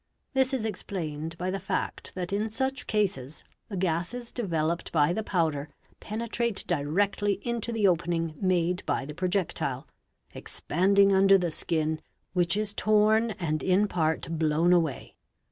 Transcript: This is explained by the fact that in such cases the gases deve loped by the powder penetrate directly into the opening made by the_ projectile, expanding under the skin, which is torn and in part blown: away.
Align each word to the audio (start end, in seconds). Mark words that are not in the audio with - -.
This 0.33 0.51
is 0.51 0.65
explained 0.65 1.37
by 1.37 1.51
the 1.51 1.59
fact 1.59 2.11
that 2.15 2.33
in 2.33 2.49
such 2.49 2.87
cases 2.87 3.43
the 3.69 3.77
gases 3.77 4.31
deve 4.31 4.49
loped 4.51 4.91
by 4.91 5.13
the 5.13 5.21
powder 5.21 5.69
penetrate 5.99 6.63
directly 6.65 7.33
into 7.43 7.71
the 7.71 7.87
opening 7.87 8.33
made 8.41 8.83
by 8.87 9.05
the_ 9.05 9.13
projectile, 9.15 9.87
expanding 10.33 11.13
under 11.13 11.37
the 11.37 11.51
skin, 11.51 12.01
which 12.33 12.57
is 12.57 12.73
torn 12.73 13.29
and 13.39 13.61
in 13.61 13.87
part 13.87 14.39
blown: 14.39 14.73
away. 14.73 15.13